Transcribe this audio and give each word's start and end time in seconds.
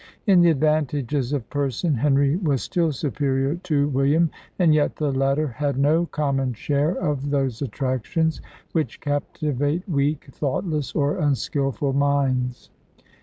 In 0.25 0.41
the 0.41 0.49
advantages 0.49 1.31
of 1.31 1.47
person 1.51 1.93
Henry 1.93 2.35
was 2.35 2.63
still 2.63 2.91
superior 2.91 3.57
to 3.57 3.87
William; 3.89 4.31
and 4.57 4.73
yet 4.73 4.95
the 4.95 5.11
latter 5.11 5.45
had 5.47 5.77
no 5.77 6.07
common 6.07 6.53
share 6.53 6.95
of 6.95 7.29
those 7.29 7.61
attractions 7.61 8.41
which 8.71 8.99
captivate 8.99 9.87
weak, 9.87 10.25
thoughtless, 10.31 10.95
or 10.95 11.19
unskilful 11.19 11.93
minds. 11.93 12.71